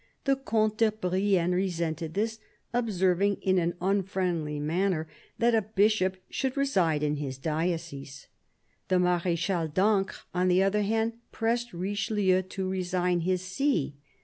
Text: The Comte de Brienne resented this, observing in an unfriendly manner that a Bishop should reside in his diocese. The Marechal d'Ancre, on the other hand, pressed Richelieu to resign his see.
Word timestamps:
The 0.23 0.35
Comte 0.35 0.79
de 0.79 0.91
Brienne 0.91 1.51
resented 1.51 2.15
this, 2.15 2.39
observing 2.73 3.35
in 3.43 3.59
an 3.59 3.75
unfriendly 3.79 4.59
manner 4.59 5.07
that 5.37 5.53
a 5.53 5.61
Bishop 5.61 6.17
should 6.27 6.57
reside 6.57 7.03
in 7.03 7.17
his 7.17 7.37
diocese. 7.37 8.27
The 8.87 8.97
Marechal 8.97 9.67
d'Ancre, 9.67 10.23
on 10.33 10.47
the 10.47 10.63
other 10.63 10.81
hand, 10.81 11.19
pressed 11.31 11.71
Richelieu 11.71 12.41
to 12.41 12.67
resign 12.67 13.19
his 13.19 13.43
see. 13.43 13.93